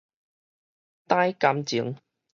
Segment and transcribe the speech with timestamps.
[1.07, 1.95] 刐感情